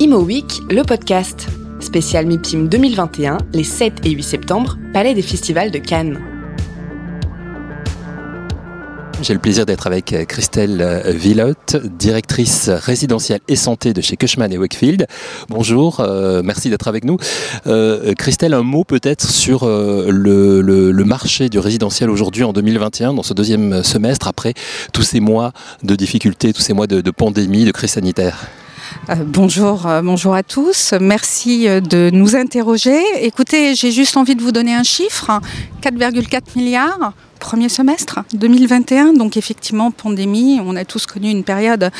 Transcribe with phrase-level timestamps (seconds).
[0.00, 1.46] Imo Week, le podcast.
[1.78, 6.18] Spécial MIPIM 2021, les 7 et 8 septembre, Palais des Festivals de Cannes.
[9.22, 14.16] J'ai le plaisir d'être avec euh, Christelle euh, Villotte, directrice résidentielle et santé de chez
[14.16, 15.06] Cushman et Wakefield.
[15.48, 17.16] Bonjour, euh, merci d'être avec nous.
[18.18, 23.84] Christelle, un mot peut-être sur le, marché du résidentiel aujourd'hui en 2021, dans ce deuxième
[23.84, 24.54] semestre, après
[24.92, 25.52] tous ces mois
[25.84, 28.48] de difficultés, tous ces mois de, de pandémie, de crise sanitaire.
[29.26, 30.94] Bonjour, bonjour à tous.
[31.00, 33.00] Merci de nous interroger.
[33.20, 35.40] Écoutez, j'ai juste envie de vous donner un chiffre
[35.82, 37.12] 4,4 milliards
[37.44, 39.12] premier semestre 2021.
[39.12, 41.90] Donc effectivement, pandémie, on a tous connu une période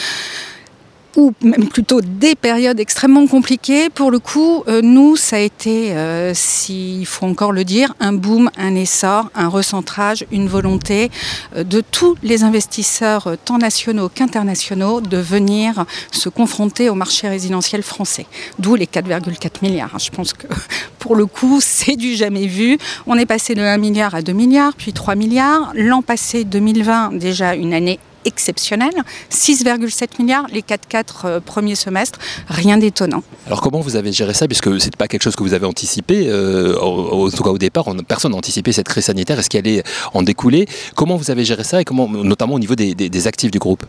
[1.17, 3.91] ou même plutôt des périodes extrêmement compliquées.
[3.91, 8.13] Pour le coup, euh, nous, ça a été, euh, s'il faut encore le dire, un
[8.13, 11.11] boom, un essor, un recentrage, une volonté
[11.57, 17.83] euh, de tous les investisseurs, tant nationaux qu'internationaux, de venir se confronter au marché résidentiel
[17.83, 18.27] français.
[18.59, 19.99] D'où les 4,4 milliards.
[19.99, 20.47] Je pense que
[20.99, 22.79] pour le coup, c'est du jamais vu.
[23.07, 25.73] On est passé de 1 milliard à 2 milliards, puis 3 milliards.
[25.75, 28.93] L'an passé, 2020, déjà une année exceptionnel.
[29.31, 33.23] 6,7 milliards les 4-4 euh, premiers semestres, rien d'étonnant.
[33.47, 34.47] Alors comment vous avez géré ça?
[34.47, 37.59] Puisque ce n'est pas quelque chose que vous avez anticipé, euh, en tout cas au
[37.59, 41.45] départ, personne n'a anticipé cette crise sanitaire, est-ce qu'elle est en découler Comment vous avez
[41.45, 43.85] géré ça et comment, notamment au niveau des actifs du groupe?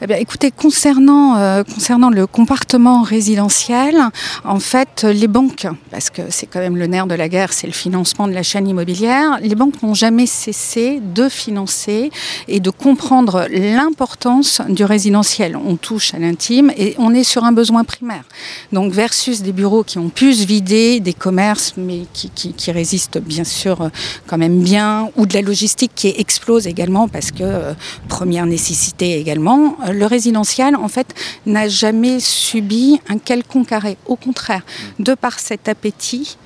[0.00, 3.96] Eh bien, écoutez, concernant, euh, concernant le comportement résidentiel,
[4.44, 7.66] en fait, les banques, parce que c'est quand même le nerf de la guerre, c'est
[7.66, 12.10] le financement de la chaîne immobilière, les banques n'ont jamais cessé de financer
[12.48, 15.56] et de comprendre l'importance du résidentiel.
[15.56, 18.24] On touche à l'intime et on est sur un besoin primaire.
[18.72, 23.44] Donc, versus des bureaux qui ont pu se vider, des commerces, mais qui, résistent bien
[23.44, 23.90] sûr
[24.26, 27.74] quand même bien, ou de la logistique qui explose également parce que euh,
[28.08, 31.14] première nécessité également, euh, le résidentiel, en fait,
[31.46, 33.96] n'a jamais subi un quelconque arrêt.
[34.06, 34.62] Au contraire,
[34.98, 36.36] de par cet appétit,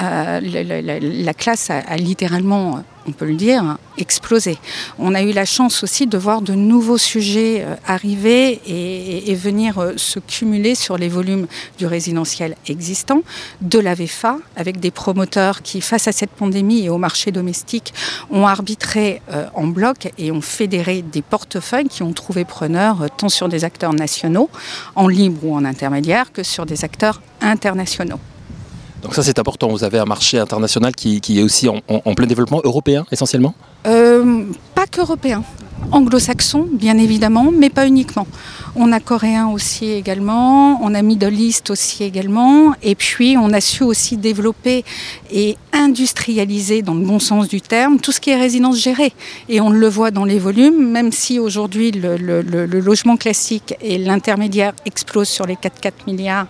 [0.00, 4.58] euh, la, classe a, littéralement, on peut le dire, explosé.
[4.98, 9.78] On a eu la chance aussi de voir de nouveaux sujets euh, arriver et, venir
[9.78, 11.46] euh, se cumuler sur les volumes
[11.78, 13.22] du résidentiel existant,
[13.60, 17.92] de la VFA, avec des promoteurs qui, face à cette pandémie et au marché domestique,
[18.30, 19.20] ont arbitré
[19.54, 23.92] en bloc et ont fédéré des portefeuilles qui ont trouvé preneur tant sur des acteurs
[23.92, 24.48] nationaux,
[24.94, 28.20] en libre ou en intermédiaire, que sur des acteurs internationaux.
[29.06, 31.80] Donc ça c'est important, vous avez un marché international qui, est aussi en,
[32.16, 33.54] plein développement européen essentiellement?
[33.86, 34.42] Euh,
[34.74, 35.44] Pas qu'européen,
[35.92, 38.26] anglo-saxon bien évidemment, mais pas uniquement.
[38.78, 43.62] On a coréen aussi également, on a Middle East aussi également, et puis on a
[43.62, 44.84] su aussi développer
[45.32, 49.14] et industrialiser dans le bon sens du terme tout ce qui est résidence gérée.
[49.48, 52.16] Et on le voit dans les volumes, même si aujourd'hui le,
[52.80, 56.46] logement classique et l'intermédiaire explosent sur les 4-4 milliards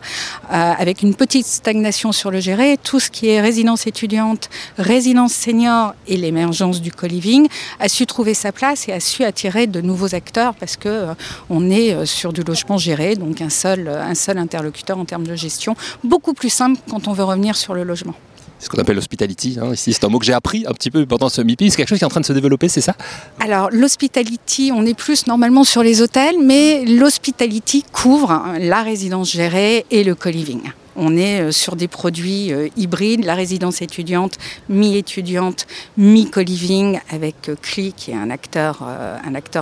[0.53, 5.33] euh, avec une petite stagnation sur le géré, tout ce qui est résidence étudiante, résidence
[5.33, 7.47] senior et l'émergence du co-living
[7.79, 11.15] a su trouver sa place et a su attirer de nouveaux acteurs parce que euh,
[11.51, 15.27] on est euh, sur du logement géré, donc un seul, un seul interlocuteur en termes
[15.27, 18.15] de gestion, beaucoup plus simple quand on veut revenir sur le logement.
[18.59, 19.59] C'est ce qu'on appelle l'hospitality.
[19.61, 21.71] Hein, ici, c'est un mot que j'ai appris un petit peu pendant ce MIPI.
[21.71, 22.95] C'est quelque chose qui est en train de se développer, c'est ça?
[23.39, 29.85] Alors, l'hospitality, on est plus normalement sur les hôtels, mais l'hospitality couvre la résidence gérée
[29.91, 30.63] et le co-living.
[30.97, 35.67] On est euh, sur des produits euh, hybrides, la résidence étudiante, mi-étudiante,
[35.99, 38.83] mi-co-living, avec euh, CLI qui est un acteur,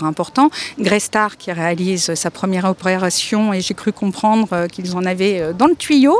[0.03, 0.51] important.
[0.79, 5.75] Greystar qui réalise sa première opération et j'ai cru comprendre qu'ils en avaient dans le
[5.75, 6.17] tuyau.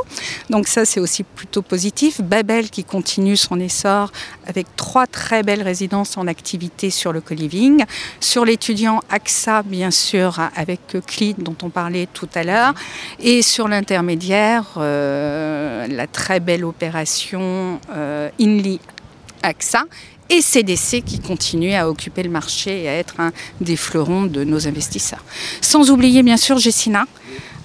[0.49, 2.21] Donc ça c'est aussi plutôt positif.
[2.21, 4.11] Babel qui continue son essor
[4.47, 7.83] avec trois très belles résidences en activité sur le co-living.
[8.19, 12.73] Sur l'étudiant AXA bien sûr avec CLI dont on parlait tout à l'heure.
[13.19, 14.77] Et sur l'intermédiaire,
[15.87, 18.79] la très belle opération euh, INLI
[19.43, 19.85] AXA
[20.29, 24.43] et CDC qui continue à occuper le marché et à être un des fleurons de
[24.43, 25.23] nos investisseurs.
[25.61, 27.05] Sans oublier bien sûr Jessina.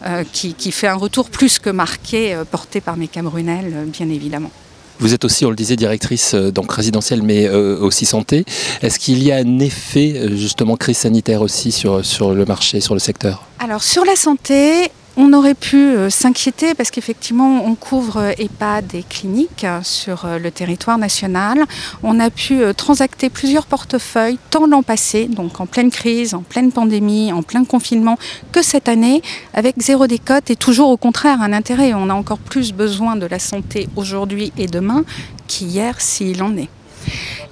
[0.06, 4.50] Euh, qui, fait un retour plus que marqué, porté par mes Camerounelles, bien évidemment.
[4.99, 8.47] Vous êtes aussi, on le disait, directrice donc résidentielle, mais aussi santé.
[8.81, 12.94] Est-ce qu'il y a un effet justement crise sanitaire aussi sur, sur le marché, sur
[12.94, 13.44] le secteur?
[13.59, 18.95] Alors sur la santé, on aurait pu euh, s'inquiéter parce qu'effectivement, on couvre euh, EHPAD
[18.95, 21.65] et cliniques euh, sur le territoire national.
[22.03, 26.73] On a pu transacter plusieurs portefeuilles, tant l'an passé, donc en pleine crise, en pleine
[26.73, 28.19] pandémie, en plein confinement,
[28.53, 29.23] que cette année,
[29.55, 31.93] avec zéro décote et toujours au contraire un intérêt.
[31.95, 35.05] On a encore plus besoin de la santé aujourd'hui et demain
[35.49, 36.69] qu'hier s'il en est.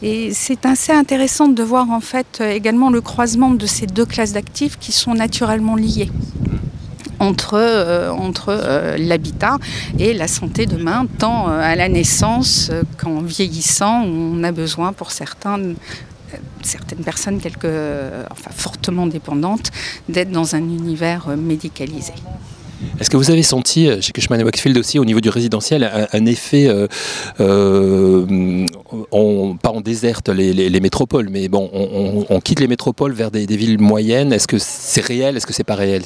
[0.02, 4.32] Et c'est assez intéressant de voir en fait également le croisement de ces deux classes
[4.32, 6.10] d'actifs qui sont naturellement liées.
[7.20, 9.58] Entre, euh, entre euh, l'habitat
[9.98, 15.60] et la santé demain, tant à la naissance qu'en vieillissant, on a besoin pour certains
[16.62, 19.70] certaines personnes quelque, enfin, fortement dépendantes
[20.10, 22.12] d'être dans un univers médicalisé.
[23.00, 26.26] Est-ce que vous avez senti chez Cushman et Wakefield aussi au niveau du résidentiel un,
[26.26, 26.86] effet, euh,
[27.40, 28.66] euh,
[29.10, 33.56] on, pas on déserte les, métropoles, mais bon, on, quitte les métropoles vers des, des
[33.56, 34.32] villes moyennes.
[34.32, 35.36] Est-ce que c'est réel?
[35.36, 36.02] Est-ce que c'est pas réel?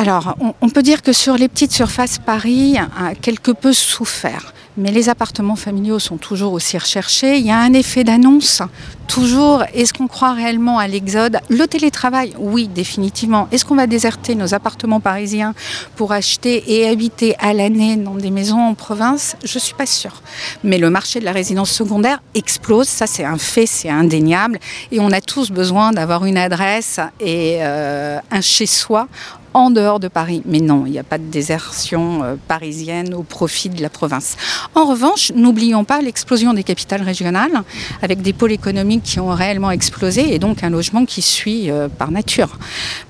[0.00, 4.54] Alors, on, peut dire que sur les petites surfaces, Paris a quelque peu souffert.
[4.76, 7.38] Mais les appartements familiaux sont toujours aussi recherchés.
[7.38, 8.62] Il y a un effet d'annonce,
[9.08, 9.64] toujours.
[9.74, 11.40] Est-ce qu'on croit réellement à l'exode?
[11.48, 13.48] Le télétravail, oui, définitivement.
[13.50, 15.52] Est-ce qu'on va déserter nos appartements parisiens
[15.96, 19.34] pour acheter et habiter à l'année dans des maisons en province?
[19.42, 20.22] Je ne suis pas sûre.
[20.62, 22.86] Mais le marché de la résidence secondaire explose.
[22.86, 24.60] Ça, c'est un fait, c'est indéniable.
[24.92, 29.08] Et on a tous besoin d'avoir une adresse et euh, un chez-soi
[29.54, 30.42] en dehors de Paris.
[30.46, 34.36] Mais non, il n'y a pas de désertion euh, parisienne au profit de la province.
[34.74, 37.62] En revanche, n'oublions pas l'explosion des capitales régionales,
[38.02, 41.88] avec des pôles économiques qui ont réellement explosé et donc un logement qui suit euh,
[41.88, 42.58] par nature.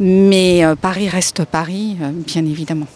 [0.00, 1.96] Mais euh, Paris reste Paris,
[2.26, 2.86] bien évidemment.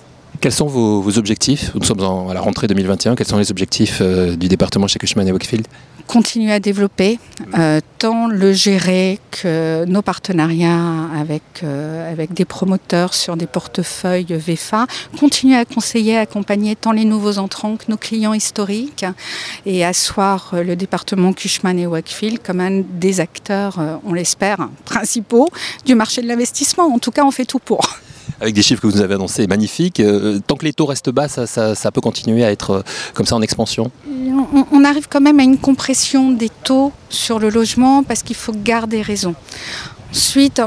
[0.42, 1.70] Quels sont vos, objectifs?
[1.76, 3.14] Nous sommes à la rentrée 2021.
[3.14, 5.68] Quels sont les objectifs du département chez Cushman et Wakefield?
[6.08, 7.20] Continuer à développer,
[7.56, 14.26] euh, tant le gérer que nos partenariats avec, euh, avec des promoteurs sur des portefeuilles
[14.28, 19.06] VFA, continuer à conseiller, accompagner tant les nouveaux entrants que nos clients historiques
[19.64, 25.48] et asseoir euh, le département Cushman et Wakefield comme un des acteurs, on l'espère, principaux
[25.86, 26.92] du marché de l'investissement.
[26.92, 27.80] En tout cas, on fait tout pour
[28.42, 30.02] avec des chiffres que vous nous avez annoncés magnifiques.
[30.46, 32.84] tant que les taux restent bas, ça, peut continuer à être
[33.14, 33.90] comme ça en expansion
[34.72, 38.52] on, arrive quand même à une compression des taux sur le logement parce qu'il faut
[38.52, 39.34] garder raison.
[40.10, 40.60] Ensuite,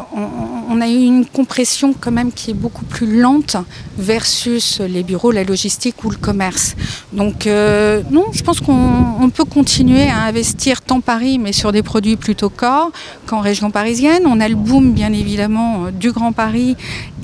[0.71, 3.57] on, a eu une compression quand même qui est beaucoup plus lente
[3.95, 6.75] versus les bureaux, la logistique ou le commerce.
[7.13, 11.83] Donc euh, non, je pense qu'on peut continuer à investir tant Paris, mais sur des
[11.83, 12.91] produits plutôt corps
[13.27, 14.23] qu'en région parisienne.
[14.25, 16.75] On a le boom bien évidemment du Grand Paris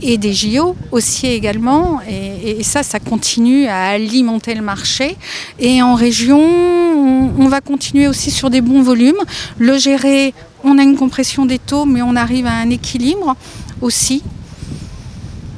[0.02, 2.00] et des JO aussi également.
[2.10, 5.16] Et, ça, ça continue à alimenter le marché.
[5.60, 9.22] Et en région, on va continuer aussi sur des bons volumes,
[9.58, 10.34] le gérer
[10.64, 13.36] on a une compression des taux, mais on arrive à un équilibre
[13.82, 14.22] aussi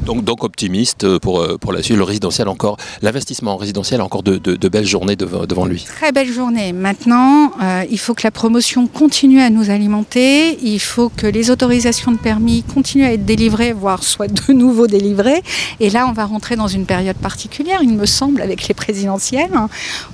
[0.03, 4.05] donc, donc optimiste pour, euh, pour la suite, le résidentiel encore, l'investissement en résidentiel a
[4.05, 5.83] encore de, belles journées devant, lui.
[5.83, 6.73] Très belle journée.
[6.73, 11.51] Maintenant, euh, il faut que la promotion continue à nous alimenter, il faut que les
[11.51, 15.41] autorisations de permis continuent à être délivrées, voire soient de nouveau délivrées.
[15.79, 19.51] Et là, on va rentrer dans une période particulière, il me semble, avec les présidentielles.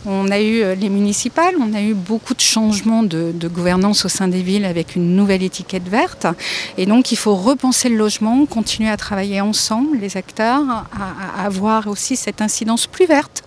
[0.05, 4.05] On a eu euh, les municipales, on a eu beaucoup de changements de, de gouvernance
[4.05, 6.27] au sein des villes avec une nouvelle étiquette verte.
[6.77, 11.87] Et donc, il faut repenser le logement, continuer à travailler ensemble les acteurs, à, avoir
[11.87, 13.43] aussi cette incidence plus verte,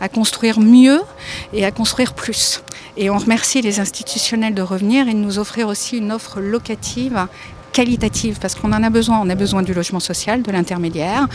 [0.00, 1.00] à construire mieux
[1.52, 2.62] et à construire plus.
[2.96, 7.26] Et on remercie les institutionnels de revenir et de nous offrir aussi une offre locative
[7.72, 9.20] qualitative, parce qu'on en a besoin.
[9.20, 11.26] On a besoin du logement social, de l'intermédiaire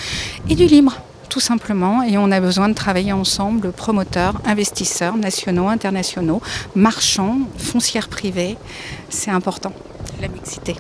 [0.49, 0.95] et du libre
[1.29, 6.41] tout simplement, et on a besoin de travailler ensemble, promoteurs, investisseurs, nationaux, internationaux,
[6.75, 8.57] marchands, foncières privées.
[9.09, 9.71] C'est important,
[10.21, 10.75] la mixité.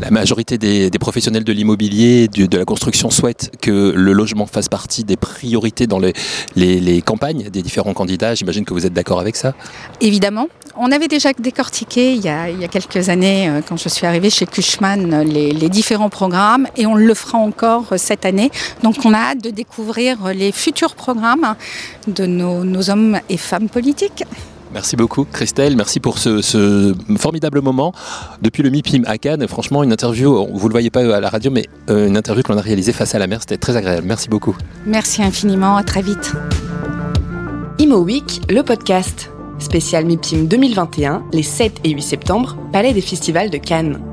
[0.00, 5.04] La majorité des, professionnels de l'immobilier, de la construction souhaitent que le logement fasse partie
[5.04, 8.34] des priorités dans les, campagnes des différents candidats.
[8.34, 9.54] J'imagine que vous êtes d'accord avec ça
[10.00, 10.48] Évidemment.
[10.80, 14.46] On avait déjà décortiqué il y a, quelques années, euh, quand je suis arrivée chez
[14.46, 18.52] Cushman, les, les différents programmes et on le fera encore euh, cette année.
[18.84, 21.56] Donc on a hâte de découvrir les futurs programmes
[22.06, 24.22] de nos hommes et femmes politiques.
[24.72, 27.92] Merci beaucoup Christelle, merci pour ce, formidable moment
[28.42, 29.46] depuis le MIPIM à Cannes.
[29.48, 32.42] Franchement, une interview, vous ne le voyez pas à la radio, mais euh, une interview
[32.42, 34.06] que l'on a réalisée face à la mer, c'était très agréable.
[34.06, 34.56] Merci beaucoup.
[34.86, 36.34] Merci infiniment, à très vite.
[37.78, 39.30] Imo Week, le podcast.
[39.58, 44.07] Spécial MIPIM 2021, les 7 et 8 septembre, Palais des Festivals de Cannes.